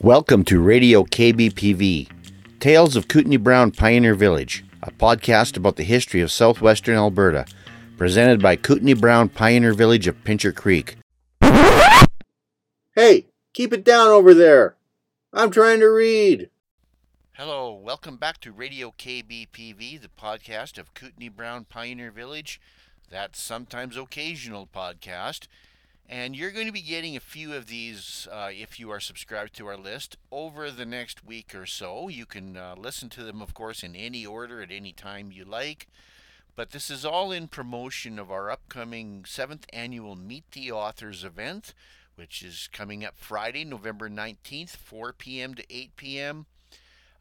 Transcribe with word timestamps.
Welcome 0.00 0.44
to 0.44 0.60
Radio 0.60 1.02
KBPV, 1.02 2.08
Tales 2.60 2.94
of 2.94 3.08
Kootenai 3.08 3.36
Brown 3.36 3.72
Pioneer 3.72 4.14
Village, 4.14 4.64
a 4.80 4.92
podcast 4.92 5.56
about 5.56 5.74
the 5.74 5.82
history 5.82 6.20
of 6.20 6.30
southwestern 6.30 6.94
Alberta, 6.94 7.46
presented 7.96 8.40
by 8.40 8.54
Kootenai 8.54 8.94
Brown 8.94 9.28
Pioneer 9.28 9.74
Village 9.74 10.06
of 10.06 10.22
Pincher 10.22 10.52
Creek. 10.52 10.94
Hey, 12.94 13.26
keep 13.52 13.72
it 13.72 13.84
down 13.84 14.06
over 14.06 14.34
there. 14.34 14.76
I'm 15.32 15.50
trying 15.50 15.80
to 15.80 15.88
read. 15.88 16.48
Hello, 17.32 17.72
welcome 17.72 18.18
back 18.18 18.38
to 18.42 18.52
Radio 18.52 18.94
KBPV, 18.96 20.00
the 20.00 20.10
podcast 20.16 20.78
of 20.78 20.94
Kootenai 20.94 21.28
Brown 21.28 21.64
Pioneer 21.64 22.12
Village, 22.12 22.60
that 23.10 23.34
sometimes 23.34 23.96
occasional 23.96 24.68
podcast. 24.72 25.48
And 26.10 26.34
you're 26.34 26.50
going 26.50 26.66
to 26.66 26.72
be 26.72 26.80
getting 26.80 27.16
a 27.16 27.20
few 27.20 27.52
of 27.52 27.66
these 27.66 28.26
uh, 28.32 28.48
if 28.50 28.80
you 28.80 28.90
are 28.90 29.00
subscribed 29.00 29.54
to 29.56 29.66
our 29.66 29.76
list 29.76 30.16
over 30.32 30.70
the 30.70 30.86
next 30.86 31.22
week 31.22 31.54
or 31.54 31.66
so. 31.66 32.08
You 32.08 32.24
can 32.24 32.56
uh, 32.56 32.76
listen 32.78 33.10
to 33.10 33.24
them, 33.24 33.42
of 33.42 33.52
course, 33.52 33.82
in 33.82 33.94
any 33.94 34.24
order 34.24 34.62
at 34.62 34.70
any 34.70 34.92
time 34.92 35.30
you 35.30 35.44
like. 35.44 35.86
But 36.56 36.70
this 36.70 36.90
is 36.90 37.04
all 37.04 37.30
in 37.30 37.48
promotion 37.48 38.18
of 38.18 38.30
our 38.30 38.50
upcoming 38.50 39.26
seventh 39.26 39.66
annual 39.70 40.16
Meet 40.16 40.50
the 40.52 40.72
Authors 40.72 41.24
event, 41.24 41.74
which 42.16 42.42
is 42.42 42.70
coming 42.72 43.04
up 43.04 43.18
Friday, 43.18 43.66
November 43.66 44.08
19th, 44.08 44.70
4 44.70 45.12
p.m. 45.12 45.54
to 45.54 45.64
8 45.70 45.94
p.m. 45.96 46.46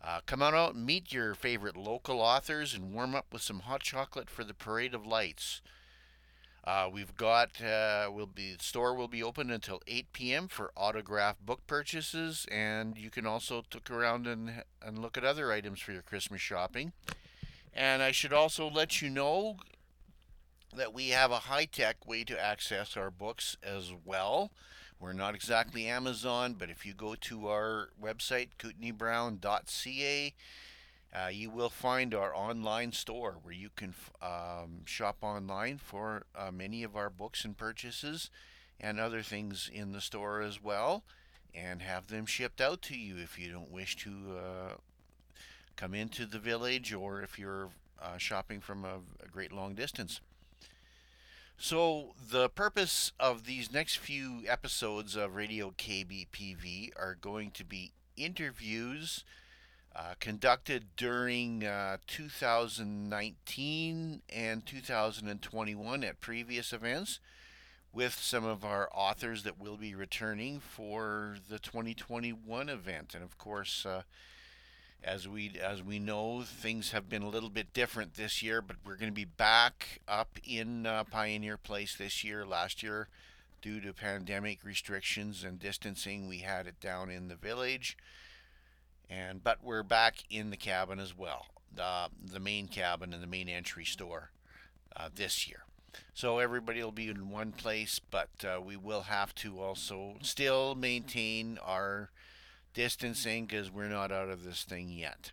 Uh, 0.02 0.22
come 0.26 0.42
on 0.42 0.56
out 0.56 0.76
and 0.76 0.86
meet 0.86 1.12
your 1.12 1.36
favorite 1.36 1.76
local 1.76 2.22
authors 2.22 2.74
and 2.74 2.94
warm 2.94 3.14
up 3.14 3.26
with 3.34 3.42
some 3.42 3.60
hot 3.60 3.82
chocolate 3.82 4.30
for 4.30 4.46
the 4.46 4.54
Parade 4.54 4.94
of 4.94 5.06
Lights. 5.06 5.62
Uh, 6.68 6.90
we've 6.92 7.16
got 7.16 7.62
uh, 7.62 8.12
will 8.12 8.28
be 8.28 8.58
store 8.60 8.94
will 8.94 9.08
be 9.08 9.24
open 9.24 9.50
until 9.50 9.82
8 9.88 10.12
p.m. 10.12 10.48
for 10.50 10.74
autograph 10.76 11.40
book 11.40 11.66
purchases, 11.66 12.46
and 12.52 12.98
you 12.98 13.10
can 13.10 13.26
also 13.26 13.64
look 13.74 13.90
around 13.90 14.28
and 14.28 14.64
and 14.82 15.00
look 15.00 15.18
at 15.18 15.24
other 15.24 15.50
items 15.54 15.80
for 15.80 15.94
your 15.94 16.02
Christmas 16.02 16.42
shopping. 16.42 16.92
And 17.74 18.04
I 18.04 18.12
should 18.12 18.34
also 18.34 18.70
let 18.70 19.02
you 19.02 19.10
know 19.10 19.56
that 20.76 20.94
we 20.94 21.10
have 21.10 21.32
a 21.32 21.40
high-tech 21.40 22.06
way 22.06 22.26
to 22.26 22.38
access 22.38 22.98
our 22.98 23.12
books 23.12 23.56
as 23.64 23.94
well. 24.04 24.52
We're 25.00 25.14
not 25.14 25.36
exactly 25.36 25.88
Amazon, 25.88 26.56
but 26.60 26.70
if 26.70 26.86
you 26.86 26.94
go 26.94 27.16
to 27.16 27.48
our 27.48 27.92
website, 28.02 28.50
kootenaibrown.ca, 28.60 30.34
uh, 31.14 31.30
you 31.30 31.50
will 31.50 31.70
find 31.70 32.14
our 32.14 32.36
online 32.36 32.92
store 32.92 33.38
where 33.42 33.54
you 33.54 33.70
can 33.76 33.94
um, 34.22 34.82
shop 34.86 35.18
online 35.22 35.78
for 35.78 36.26
uh, 36.36 36.52
many 36.52 36.84
of 36.84 36.96
our 36.96 37.10
books 37.10 37.46
and 37.46 37.58
purchases 37.58 38.30
and 38.80 39.00
other 39.00 39.22
things 39.22 39.70
in 39.74 39.92
the 39.92 40.02
store 40.02 40.42
as 40.42 40.62
well 40.62 41.04
and 41.56 41.82
have 41.82 42.08
them 42.08 42.26
shipped 42.26 42.62
out 42.62 42.82
to 42.84 42.98
you 42.98 43.18
if 43.18 43.40
you 43.40 43.52
don't 43.52 43.72
wish 43.72 43.96
to 43.96 44.10
uh, 44.38 44.74
come 45.76 45.94
into 45.94 46.26
the 46.26 46.40
village 46.40 46.94
or 46.94 47.22
if 47.22 47.40
you're 47.40 47.70
uh, 48.02 48.18
shopping 48.18 48.60
from 48.60 48.86
a, 48.86 49.00
a 49.24 49.28
great 49.32 49.52
long 49.52 49.74
distance. 49.74 50.22
So, 51.60 52.14
the 52.30 52.50
purpose 52.50 53.14
of 53.20 53.46
these 53.46 53.74
next 53.74 53.98
few 53.98 54.44
episodes 54.48 55.16
of 55.16 55.36
Radio 55.36 55.74
KBPV 55.76 56.92
are 56.96 57.18
going 57.20 57.50
to 57.52 57.66
be 57.66 57.94
interviews 58.16 59.24
uh, 59.98 60.14
conducted 60.20 60.86
during 60.96 61.66
uh, 61.66 61.98
2019 62.06 64.22
and 64.30 64.66
2021 64.66 66.04
at 66.04 66.22
previous 66.22 66.72
events 66.72 67.20
with 67.92 68.14
some 68.14 68.46
of 68.46 68.64
our 68.64 68.88
authors 68.94 69.42
that 69.42 69.60
will 69.60 69.78
be 69.78 69.96
returning 69.96 70.60
for 70.60 71.38
the 71.50 71.58
2021 71.58 72.70
event. 72.70 73.16
And 73.16 73.24
of 73.24 73.40
course, 73.40 73.88
uh, 73.88 74.04
as 75.04 75.28
we 75.28 75.54
as 75.60 75.82
we 75.82 75.98
know, 75.98 76.44
things 76.44 76.92
have 76.92 77.10
been 77.10 77.24
a 77.24 77.30
little 77.30 77.50
bit 77.50 77.74
different 77.74 78.14
this 78.14 78.44
year, 78.44 78.62
but 78.62 78.76
we're 78.86 78.98
going 78.98 79.12
to 79.12 79.16
be 79.16 79.26
back 79.26 80.02
up 80.08 80.38
in 80.44 80.86
uh, 80.86 81.06
Pioneer 81.06 81.58
Place 81.58 81.96
this 81.96 82.24
year. 82.24 82.46
Last 82.46 82.84
year, 82.84 83.08
due 83.64 83.82
to 83.82 83.94
pandemic 83.94 84.64
restrictions 84.64 85.44
and 85.44 85.60
distancing, 85.60 86.28
we 86.28 86.38
had 86.40 86.68
it 86.68 86.80
down 86.80 87.10
in 87.10 87.30
the 87.30 87.36
village 87.36 87.98
and 89.10 89.44
but 89.44 89.64
we're 89.64 89.84
back 89.84 90.24
in 90.30 90.50
the 90.50 90.58
cabin 90.58 91.00
as 91.00 91.18
well, 91.18 91.48
the 91.74 92.10
the 92.24 92.40
main 92.40 92.68
cabin 92.68 93.14
and 93.14 93.24
the 93.24 93.28
main 93.28 93.50
entry 93.50 93.86
store 93.86 94.32
uh, 94.96 95.10
this 95.14 95.48
year. 95.48 95.64
So 96.14 96.40
everybody 96.40 96.84
will 96.84 96.92
be 96.92 97.10
in 97.10 97.30
one 97.30 97.52
place, 97.52 98.00
but 98.00 98.30
uh, 98.44 98.62
we 98.62 98.76
will 98.76 99.04
have 99.04 99.34
to 99.36 99.60
also 99.60 100.16
still 100.22 100.76
maintain 100.76 101.58
our 101.64 102.12
distancing 102.74 103.46
because 103.46 103.72
we're 103.72 103.88
not 103.88 104.12
out 104.12 104.30
of 104.30 104.44
this 104.44 104.64
thing 104.64 104.90
yet. 104.90 105.32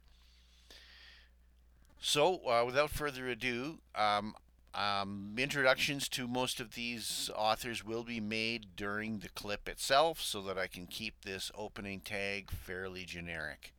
So 2.00 2.46
uh, 2.46 2.64
without 2.66 2.90
further 2.90 3.28
ado, 3.28 3.78
um, 3.94 4.34
um, 4.74 5.34
introductions 5.38 6.08
to 6.10 6.26
most 6.26 6.58
of 6.60 6.74
these 6.74 7.30
authors 7.36 7.84
will 7.84 8.02
be 8.02 8.20
made 8.20 8.76
during 8.76 9.20
the 9.20 9.28
clip 9.28 9.68
itself 9.68 10.20
so 10.20 10.42
that 10.42 10.58
I 10.58 10.66
can 10.66 10.86
keep 10.86 11.22
this 11.22 11.50
opening 11.56 12.00
tag 12.00 12.50
fairly 12.50 13.04
generic. 13.04 13.72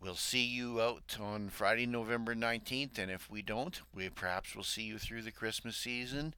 We'll 0.00 0.14
see 0.14 0.44
you 0.44 0.80
out 0.80 1.16
on 1.20 1.48
Friday, 1.48 1.86
November 1.86 2.34
19th, 2.34 2.98
and 2.98 3.10
if 3.10 3.28
we 3.30 3.42
don't, 3.42 3.80
we 3.94 4.08
perhaps 4.08 4.54
will 4.54 4.62
see 4.62 4.82
you 4.82 4.98
through 4.98 5.22
the 5.22 5.32
Christmas 5.32 5.76
season 5.76 6.34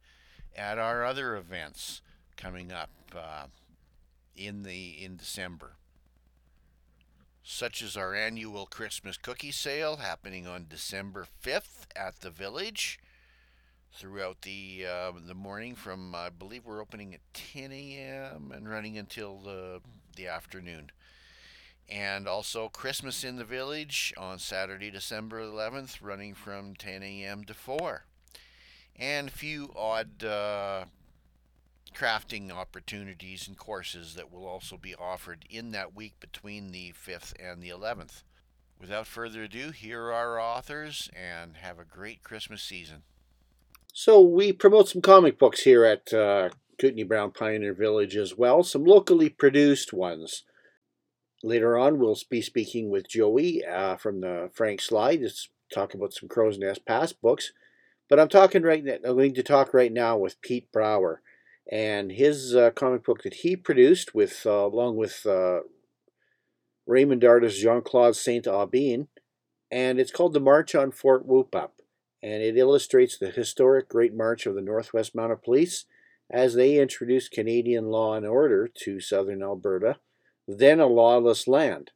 at 0.56 0.78
our 0.78 1.05
other 1.05 1.37
events 1.37 2.00
coming 2.37 2.72
up 2.72 2.91
uh, 3.15 3.47
in 4.34 4.62
the 4.62 5.05
in 5.05 5.17
December 5.17 5.72
such 7.42 7.82
as 7.82 7.96
our 7.96 8.14
annual 8.14 8.66
Christmas 8.66 9.16
cookie 9.16 9.50
sale 9.50 9.96
happening 9.96 10.46
on 10.46 10.66
December 10.68 11.26
5th 11.42 11.86
at 11.96 12.20
the 12.20 12.30
Village 12.30 12.98
throughout 13.92 14.42
the 14.42 14.84
uh, 14.88 15.12
the 15.26 15.34
morning 15.34 15.74
from 15.74 16.14
I 16.14 16.28
believe 16.30 16.64
we're 16.64 16.80
opening 16.80 17.14
at 17.14 17.20
10 17.34 17.72
a.m. 17.72 18.52
and 18.54 18.68
running 18.68 18.96
until 18.98 19.38
the 19.38 19.80
the 20.16 20.26
afternoon. 20.26 20.90
And 21.88 22.28
also 22.28 22.68
Christmas 22.68 23.24
in 23.24 23.36
the 23.36 23.44
Village 23.44 24.14
on 24.16 24.38
Saturday, 24.38 24.92
December 24.92 25.40
11th, 25.40 25.98
running 26.00 26.34
from 26.34 26.76
10 26.76 27.02
a.m. 27.02 27.42
to 27.44 27.54
4. 27.54 28.04
And 28.94 29.26
a 29.26 29.32
few 29.32 29.72
odd 29.74 30.22
uh, 30.22 30.84
crafting 31.94 32.50
opportunities 32.50 33.46
and 33.48 33.56
courses 33.56 34.14
that 34.14 34.32
will 34.32 34.46
also 34.46 34.76
be 34.76 34.94
offered 34.94 35.44
in 35.50 35.72
that 35.72 35.94
week 35.94 36.14
between 36.20 36.72
the 36.72 36.92
5th 36.92 37.32
and 37.40 37.62
the 37.62 37.68
11th. 37.68 38.22
Without 38.80 39.06
further 39.06 39.42
ado, 39.42 39.70
here 39.70 40.04
are 40.04 40.12
our 40.12 40.40
authors 40.40 41.10
and 41.14 41.58
have 41.58 41.78
a 41.78 41.84
great 41.84 42.22
Christmas 42.22 42.62
season. 42.62 43.02
So, 43.92 44.20
we 44.20 44.52
promote 44.52 44.88
some 44.88 45.02
comic 45.02 45.38
books 45.38 45.62
here 45.62 45.84
at 45.84 46.14
uh, 46.14 46.50
Kootenai 46.78 47.02
Brown 47.02 47.32
Pioneer 47.32 47.74
Village 47.74 48.16
as 48.16 48.38
well, 48.38 48.62
some 48.62 48.84
locally 48.84 49.28
produced 49.28 49.92
ones. 49.92 50.44
Later 51.42 51.76
on, 51.76 51.98
we'll 51.98 52.16
be 52.30 52.40
speaking 52.40 52.88
with 52.88 53.08
Joey 53.08 53.64
uh, 53.64 53.96
from 53.96 54.20
the 54.20 54.50
Frank 54.54 54.80
Slide 54.80 55.20
to 55.20 55.30
talk 55.74 55.94
about 55.94 56.14
some 56.14 56.28
Crowsnest 56.28 56.84
Pass 56.86 57.12
books. 57.12 57.52
But 58.08 58.18
I'm 58.18 58.28
talking 58.28 58.62
right 58.62 58.84
now, 58.84 58.96
I'm 59.04 59.16
going 59.16 59.34
to 59.34 59.42
talk 59.42 59.74
right 59.74 59.92
now 59.92 60.16
with 60.16 60.40
Pete 60.40 60.70
Brower 60.72 61.22
and 61.71 62.12
his 62.12 62.54
uh, 62.54 62.71
comic 62.71 63.04
book 63.04 63.22
that 63.22 63.34
he 63.34 63.56
produced 63.56 64.15
with 64.15 64.43
uh, 64.47 64.66
along 64.66 64.97
with 64.97 65.25
uh, 65.26 65.60
Raymond 66.87 67.25
artist 67.25 67.60
Jean-Claude 67.60 68.16
Saint 68.16 68.47
Aubin, 68.47 69.09
and 69.70 70.00
it's 70.00 70.10
called 70.10 70.32
The 70.32 70.41
March 70.41 70.75
on 70.75 70.91
Fort 70.91 71.25
Whoop-Up, 71.25 71.75
and 72.22 72.43
it 72.43 72.56
illustrates 72.56 73.16
the 73.16 73.31
historic 73.31 73.88
Great 73.88 74.15
March 74.15 74.47
of 74.47 74.54
the 74.54 74.60
Northwest 74.60 75.15
Mounted 75.15 75.43
Police 75.43 75.84
as 76.31 76.54
they 76.54 76.78
introduced 76.78 77.32
Canadian 77.32 77.87
law 77.87 78.15
and 78.15 78.26
order 78.26 78.69
to 78.69 79.00
southern 79.00 79.43
Alberta, 79.43 79.97
then 80.47 80.81
a 80.81 80.87
lawless 80.87 81.49
land. 81.49 81.90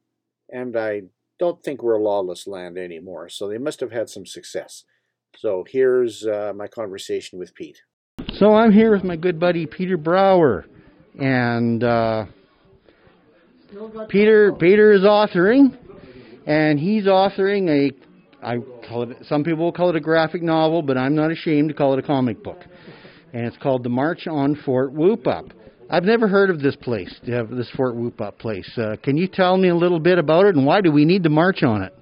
And 0.49 0.77
I 0.77 1.03
don't 1.39 1.63
think 1.63 1.81
we're 1.81 1.93
a 1.93 2.03
lawless 2.03 2.47
land 2.47 2.77
anymore, 2.77 3.29
so 3.29 3.47
they 3.47 3.57
must 3.57 3.79
have 3.79 3.91
had 3.91 4.09
some 4.09 4.25
success. 4.25 4.83
So 5.37 5.65
here's 5.67 6.25
uh, 6.25 6.53
my 6.55 6.67
conversation 6.67 7.39
with 7.39 7.55
Pete. 7.55 7.81
So 8.33 8.53
I'm 8.53 8.73
here 8.73 8.91
with 8.91 9.03
my 9.03 9.15
good 9.15 9.39
buddy 9.39 9.65
Peter 9.65 9.97
Brower, 9.97 10.65
and 11.17 11.81
uh, 11.81 12.25
Peter 14.09 14.51
Peter 14.53 14.91
is 14.91 15.01
authoring, 15.01 15.77
and 16.45 16.77
he's 16.77 17.05
authoring 17.05 17.69
a 17.69 18.45
I 18.45 18.57
call 18.89 19.09
it 19.09 19.17
some 19.27 19.43
people 19.43 19.63
will 19.63 19.71
call 19.71 19.89
it 19.89 19.95
a 19.95 20.01
graphic 20.01 20.41
novel, 20.41 20.81
but 20.81 20.97
I'm 20.97 21.15
not 21.15 21.31
ashamed 21.31 21.69
to 21.69 21.73
call 21.75 21.93
it 21.93 21.99
a 21.99 22.01
comic 22.05 22.43
book, 22.43 22.59
and 23.31 23.45
it's 23.45 23.57
called 23.57 23.83
The 23.83 23.89
March 23.89 24.27
on 24.27 24.55
Fort 24.65 24.91
Whoop-Up. 24.91 25.45
I've 25.89 26.03
never 26.03 26.27
heard 26.27 26.49
of 26.49 26.59
this 26.59 26.75
place, 26.75 27.13
this 27.23 27.69
Fort 27.77 27.95
Whoop-Up 27.95 28.37
place. 28.37 28.69
Uh, 28.75 28.97
can 29.01 29.15
you 29.15 29.27
tell 29.27 29.55
me 29.55 29.69
a 29.69 29.75
little 29.75 29.99
bit 29.99 30.17
about 30.17 30.45
it, 30.45 30.55
and 30.55 30.65
why 30.65 30.81
do 30.81 30.91
we 30.91 31.05
need 31.05 31.23
to 31.23 31.29
march 31.29 31.63
on 31.63 31.83
it? 31.83 31.93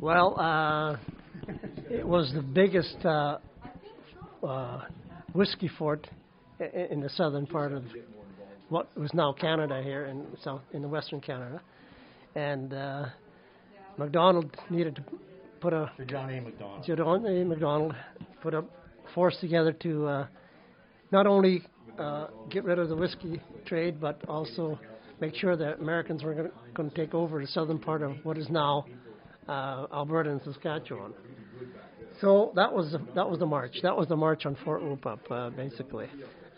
Well, 0.00 0.40
uh, 0.40 0.96
it 1.90 2.06
was 2.06 2.32
the 2.34 2.42
biggest 2.42 2.96
uh, 3.04 3.38
uh 4.44 4.82
whiskey 5.36 5.70
fort 5.78 6.08
in 6.90 7.00
the 7.00 7.10
southern 7.10 7.46
part 7.46 7.72
of 7.72 7.84
what 8.68 8.96
was 8.96 9.12
now 9.14 9.32
Canada 9.32 9.82
here 9.82 10.06
in 10.06 10.26
South 10.42 10.62
in 10.72 10.82
the 10.82 10.88
Western 10.88 11.20
Canada, 11.20 11.60
and 12.34 12.72
uh, 12.72 13.06
Macdonald 13.98 14.56
needed 14.70 14.96
to 14.96 15.04
put 15.60 15.72
a 15.72 15.90
John 16.06 16.30
A. 16.30 16.40
Macdonald. 16.40 16.84
John 16.86 17.26
A. 17.26 17.44
Macdonald 17.44 17.94
put 18.42 18.54
a 18.54 18.64
force 19.14 19.36
together 19.40 19.72
to 19.72 20.06
uh, 20.06 20.26
not 21.12 21.26
only 21.26 21.62
uh, 21.98 22.28
get 22.50 22.64
rid 22.64 22.78
of 22.78 22.88
the 22.88 22.96
whiskey 22.96 23.40
trade, 23.66 24.00
but 24.00 24.20
also 24.28 24.78
make 25.20 25.34
sure 25.34 25.56
that 25.56 25.78
Americans 25.78 26.22
were 26.22 26.50
going 26.74 26.90
to 26.90 26.96
take 26.96 27.14
over 27.14 27.40
the 27.40 27.46
southern 27.46 27.78
part 27.78 28.02
of 28.02 28.12
what 28.24 28.36
is 28.36 28.48
now 28.50 28.84
uh, 29.48 29.86
Alberta 29.92 30.30
and 30.30 30.40
Saskatchewan. 30.42 31.14
So 32.20 32.52
that 32.54 32.72
was 32.72 32.92
the, 32.92 32.98
that 33.14 33.28
was 33.28 33.38
the 33.38 33.46
march. 33.46 33.76
That 33.82 33.96
was 33.96 34.08
the 34.08 34.16
march 34.16 34.46
on 34.46 34.56
Fort 34.64 34.82
Whoop-Up, 34.82 35.20
uh, 35.30 35.50
basically. 35.50 36.08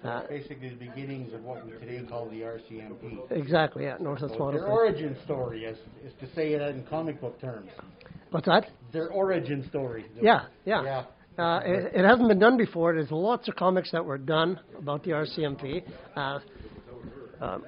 Uh, 0.05 0.22
Basically, 0.28 0.69
the 0.69 0.76
beginnings 0.76 1.34
of 1.34 1.43
what 1.43 1.66
we 1.66 1.72
today 1.72 2.00
call 2.08 2.28
the 2.31 2.43
RCMP. 2.43 3.32
exactly, 3.32 3.82
yeah, 3.82 3.96
Northwest 3.99 4.34
So 4.38 4.52
their 4.52 4.66
origin 4.66 5.16
story, 5.25 5.64
is, 5.64 5.76
is 6.06 6.12
to 6.20 6.32
say 6.37 6.52
it 6.52 6.62
in 6.62 6.84
comic 6.84 7.20
book 7.20 7.40
terms. 7.40 7.69
What's 8.31 8.46
that? 8.46 8.66
Their 8.93 9.08
origin 9.08 9.66
story. 9.69 10.05
Yeah, 10.20 10.43
yeah. 10.64 10.82
Yeah. 11.37 11.44
Uh, 11.44 11.61
it, 11.64 11.93
it 11.96 12.04
hasn't 12.04 12.28
been 12.28 12.38
done 12.38 12.56
before. 12.56 12.94
There's 12.94 13.11
lots 13.11 13.49
of 13.49 13.56
comics 13.56 13.90
that 13.90 14.04
were 14.04 14.19
done 14.19 14.61
about 14.78 15.02
the 15.02 15.11
RCMP 15.11 15.82
uh, 16.14 16.38
um, 17.40 17.64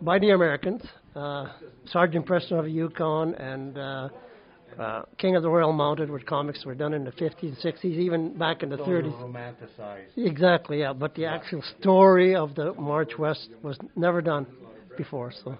by 0.00 0.20
the 0.20 0.30
Americans. 0.30 0.82
Uh, 1.16 1.46
Sergeant 1.86 2.24
Preston 2.24 2.58
of 2.58 2.66
the 2.66 2.70
Yukon 2.70 3.34
and 3.34 3.76
uh, 4.78 5.02
King 5.18 5.36
of 5.36 5.42
the 5.42 5.50
Royal 5.50 5.72
Mounted 5.72 6.10
were 6.10 6.20
comics 6.20 6.64
were 6.64 6.74
done 6.74 6.94
in 6.94 7.04
the 7.04 7.12
50s 7.12 7.42
and 7.42 7.56
60s, 7.56 7.84
even 7.84 8.36
back 8.38 8.62
in 8.62 8.68
the 8.68 8.76
Those 8.76 8.86
30s. 8.86 9.20
are 9.20 9.26
romanticized. 9.26 10.06
Exactly, 10.16 10.80
yeah. 10.80 10.92
But 10.92 11.14
the 11.14 11.26
actual 11.26 11.62
story 11.80 12.34
of 12.34 12.54
the 12.54 12.74
March 12.74 13.18
West 13.18 13.48
was 13.62 13.76
never 13.96 14.20
done 14.20 14.46
before. 14.96 15.32
So 15.44 15.58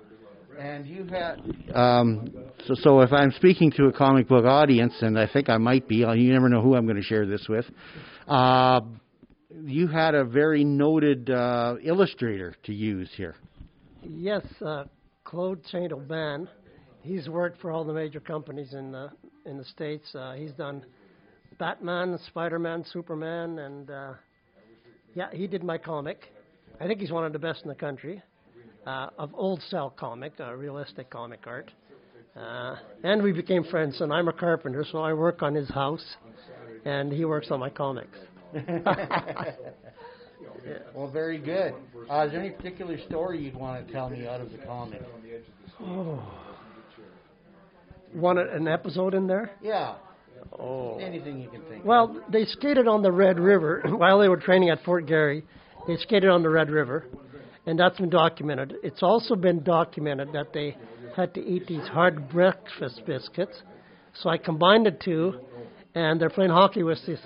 And 0.59 0.87
you 0.87 1.05
had 1.05 1.41
Um, 1.75 2.31
so, 2.67 2.75
so 2.75 3.00
if 3.00 3.12
I'm 3.12 3.32
speaking 3.32 3.70
to 3.73 3.87
a 3.87 3.93
comic 3.93 4.29
book 4.29 4.44
audience, 4.44 4.94
and 5.00 5.19
I 5.19 5.26
think 5.26 5.49
I 5.49 5.56
might 5.56 5.88
be, 5.88 6.05
uh, 6.05 6.12
you 6.12 6.32
never 6.32 6.49
know 6.49 6.61
who 6.61 6.75
I'm 6.75 6.85
going 6.85 6.97
to 6.97 7.03
share 7.03 7.26
this 7.26 7.47
with. 7.49 7.64
Uh, 8.29 8.81
you 9.64 9.87
had 9.87 10.14
a 10.14 10.25
very 10.25 10.64
noted 10.64 11.31
uh, 11.31 11.76
illustrator 11.82 12.55
to 12.64 12.73
use 12.73 13.11
here. 13.17 13.35
Yes, 14.03 14.44
uh, 14.64 14.85
Claude 15.25 15.64
Saint 15.67 15.93
Aubin. 15.93 16.49
He's 17.02 17.28
worked 17.28 17.60
for 17.60 17.70
all 17.72 17.84
the 17.84 17.93
major 17.93 18.20
companies 18.20 18.75
in 18.75 18.93
the 18.93 19.10
in 19.44 19.58
the 19.58 19.64
states. 19.64 20.14
Uh, 20.14 20.34
he's 20.34 20.52
done 20.52 20.84
Batman, 21.58 22.19
Spider-Man, 22.28 22.84
Superman, 22.93 23.58
and 23.58 23.90
uh, 23.90 24.12
yeah, 25.14 25.28
he 25.32 25.46
did 25.46 25.64
my 25.64 25.78
comic. 25.78 26.32
I 26.81 26.87
think 26.87 27.00
he's 27.00 27.10
one 27.10 27.25
of 27.25 27.32
the 27.32 27.38
best 27.38 27.62
in 27.62 27.69
the 27.69 27.75
country 27.75 28.22
uh, 28.87 29.08
of 29.19 29.34
old 29.34 29.60
style 29.62 29.90
comic, 29.90 30.32
uh, 30.40 30.54
realistic 30.54 31.10
comic 31.10 31.40
art. 31.46 31.70
Uh, 32.37 32.76
and 33.04 33.22
we 33.22 33.32
became 33.32 33.64
friends. 33.64 34.00
And 34.00 34.12
I'm 34.12 34.28
a 34.28 34.32
carpenter, 34.32 34.84
so 34.90 34.99
I 34.99 35.12
work 35.12 35.43
on 35.43 35.54
his 35.54 35.69
house, 35.69 36.04
and 36.84 37.12
he 37.12 37.25
works 37.25 37.49
on 37.50 37.60
my 37.60 37.69
comics. 37.70 38.16
well, 40.94 41.10
very 41.12 41.38
good. 41.38 41.75
Uh, 42.10 42.26
is 42.26 42.32
there 42.32 42.40
any 42.40 42.50
particular 42.50 42.99
story 43.06 43.43
you'd 43.43 43.54
want 43.54 43.87
to 43.87 43.93
tell 43.93 44.08
me 44.08 44.26
out 44.26 44.40
of 44.40 44.50
the 44.50 44.58
comic? 44.58 45.02
Want 48.14 48.38
an 48.38 48.69
episode 48.69 49.14
in 49.14 49.26
there? 49.26 49.50
Yeah, 49.62 49.94
Oh. 50.59 50.99
anything 50.99 51.41
you 51.41 51.49
can 51.49 51.62
think. 51.62 51.85
Well, 51.85 52.20
they 52.31 52.44
skated 52.44 52.87
on 52.87 53.03
the 53.03 53.12
Red 53.12 53.38
River 53.38 53.82
while 53.87 54.19
they 54.19 54.29
were 54.29 54.37
training 54.37 54.70
at 54.70 54.82
Fort 54.85 55.06
Garry. 55.06 55.44
They 55.87 55.97
skated 55.97 56.29
on 56.29 56.43
the 56.43 56.50
Red 56.50 56.69
River, 56.70 57.06
and 57.67 57.79
that's 57.79 57.99
been 57.99 58.11
documented. 58.11 58.75
It's 58.82 59.03
also 59.03 59.35
been 59.35 59.62
documented 59.62 60.29
that 60.32 60.53
they 60.53 60.76
had 61.17 61.32
to 61.35 61.41
eat 61.41 61.67
these 61.67 61.87
hard 61.88 62.29
breakfast 62.29 63.03
biscuits. 63.06 63.62
So 64.14 64.29
I 64.31 64.37
combined 64.37 64.87
the 64.87 64.91
two, 64.91 65.41
and 65.94 66.20
they're 66.20 66.31
playing 66.31 66.50
hockey 66.50 66.82
with 66.82 66.99
these 67.06 67.19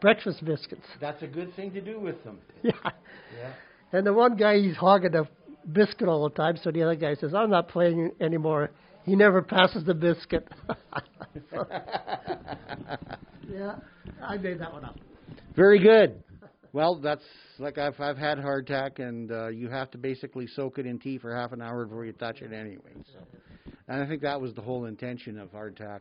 breakfast 0.00 0.44
biscuits. 0.44 0.84
That's 1.00 1.22
a 1.22 1.26
good 1.26 1.54
thing 1.56 1.72
to 1.72 1.80
do 1.80 1.98
with 2.00 2.22
them. 2.24 2.38
Yeah. 2.62 2.72
Yeah. 2.82 3.52
And 3.92 4.06
the 4.06 4.12
one 4.12 4.36
guy, 4.36 4.58
he's 4.58 4.76
hogging 4.76 5.14
a 5.14 5.28
biscuit 5.70 6.08
all 6.08 6.28
the 6.28 6.34
time, 6.34 6.56
so 6.62 6.70
the 6.70 6.82
other 6.82 6.94
guy 6.96 7.14
says, 7.14 7.32
I'm 7.34 7.50
not 7.50 7.68
playing 7.68 8.12
anymore. 8.20 8.70
He 9.04 9.16
never 9.16 9.42
passes 9.42 9.84
the 9.84 9.94
biscuit. 9.94 10.48
yeah, 13.50 13.76
I 14.22 14.36
made 14.38 14.58
that 14.60 14.72
one 14.72 14.84
up. 14.84 14.98
Very 15.54 15.78
good. 15.78 16.22
Well, 16.72 16.98
that's 17.00 17.22
like 17.58 17.78
I've 17.78 18.00
I've 18.00 18.16
had 18.16 18.38
hardtack, 18.38 18.98
and 18.98 19.30
uh, 19.30 19.48
you 19.48 19.68
have 19.68 19.90
to 19.92 19.98
basically 19.98 20.46
soak 20.46 20.78
it 20.78 20.86
in 20.86 20.98
tea 20.98 21.18
for 21.18 21.34
half 21.34 21.52
an 21.52 21.62
hour 21.62 21.84
before 21.84 22.04
you 22.04 22.12
touch 22.12 22.42
it 22.42 22.52
anyway. 22.52 22.92
So, 23.12 23.20
and 23.88 24.02
I 24.02 24.08
think 24.08 24.22
that 24.22 24.40
was 24.40 24.54
the 24.54 24.62
whole 24.62 24.86
intention 24.86 25.38
of 25.38 25.52
hardtack. 25.52 26.00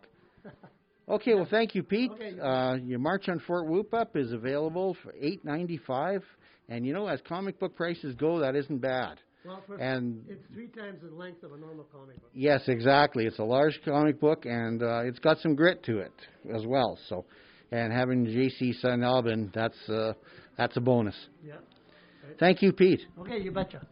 Okay, 1.09 1.33
well, 1.33 1.47
thank 1.49 1.75
you, 1.75 1.83
Pete. 1.83 2.11
Okay. 2.11 2.39
Uh, 2.39 2.75
your 2.75 2.97
March 2.97 3.27
on 3.27 3.39
Fort 3.45 3.67
Whoop 3.67 3.93
Up 3.93 4.15
is 4.15 4.31
available 4.31 4.95
for 5.03 5.13
eight 5.19 5.43
ninety 5.43 5.77
five, 5.77 6.23
and 6.69 6.85
you 6.85 6.93
know, 6.93 7.07
as 7.07 7.19
comic 7.27 7.59
book 7.59 7.75
prices 7.75 8.15
go, 8.15 8.39
that 8.39 8.55
isn't 8.55 8.79
bad. 8.79 9.19
Well, 9.45 9.61
And 9.79 10.23
it's 10.29 10.45
three 10.53 10.67
times 10.67 10.99
the 11.01 11.13
length 11.13 11.43
of 11.43 11.51
a 11.53 11.57
normal 11.57 11.85
comic 11.91 12.15
book. 12.21 12.29
yes, 12.33 12.61
exactly. 12.67 13.25
It's 13.25 13.39
a 13.39 13.43
large 13.43 13.79
comic 13.83 14.19
book, 14.19 14.45
and 14.45 14.81
uh, 14.81 15.01
it's 15.03 15.19
got 15.19 15.39
some 15.39 15.55
grit 15.55 15.83
to 15.83 15.99
it 15.99 16.13
as 16.53 16.65
well. 16.65 16.97
So, 17.09 17.25
and 17.71 17.91
having 17.91 18.25
J.C. 18.25 18.73
St. 18.73 19.03
Aubin, 19.03 19.51
that's 19.53 19.77
uh, 19.89 20.13
that's 20.57 20.77
a 20.77 20.81
bonus. 20.81 21.15
Yeah. 21.45 21.55
Thank 22.39 22.61
you, 22.61 22.71
Pete. 22.71 23.01
Okay, 23.19 23.39
you 23.39 23.51
betcha. 23.51 23.85